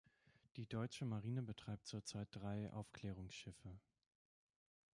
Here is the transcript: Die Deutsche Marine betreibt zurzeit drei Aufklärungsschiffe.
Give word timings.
Die 0.55 0.65
Deutsche 0.65 1.05
Marine 1.05 1.43
betreibt 1.43 1.85
zurzeit 1.85 2.27
drei 2.31 2.71
Aufklärungsschiffe. 2.73 3.77